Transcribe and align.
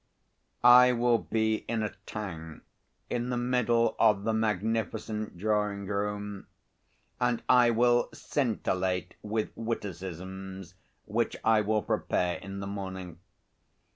I 0.63 0.93
will 0.93 1.19
be 1.19 1.57
in 1.67 1.83
a 1.83 1.93
tank 2.07 2.63
in 3.11 3.29
the 3.29 3.37
middle 3.37 3.95
of 3.99 4.23
the 4.23 4.33
magnificent 4.33 5.37
drawing 5.37 5.85
room, 5.85 6.47
and 7.19 7.43
I 7.47 7.69
will 7.69 8.09
scintillate 8.11 9.13
with 9.21 9.51
witticisms 9.55 10.73
which 11.05 11.37
I 11.43 11.61
will 11.61 11.83
prepare 11.83 12.37
in 12.37 12.61
the 12.61 12.65
morning. 12.65 13.19